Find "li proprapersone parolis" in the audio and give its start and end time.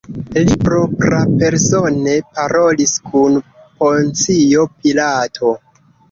0.35-2.93